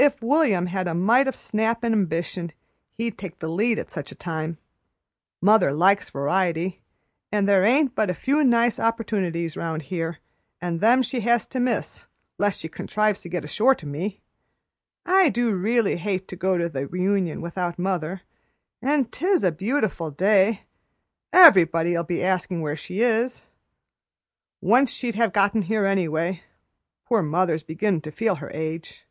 [0.00, 2.52] If William had a mite o' snap an' ambition,
[2.92, 4.58] he'd take the lead at such a time.
[5.40, 6.82] Mother likes variety,
[7.32, 10.18] and there ain't but a few nice opportunities 'round here,
[10.60, 12.06] an' them she has to miss
[12.38, 14.20] 'less she contrives to get ashore to me.
[15.04, 18.20] I do re'lly hate to go to the reunion without mother,
[18.80, 20.62] an' 'tis a beautiful day;
[21.32, 23.46] everybody'll be asking where she is.
[24.60, 26.42] Once she'd have got here anyway.
[27.04, 29.02] Poor mother's beginnin' to feel her age."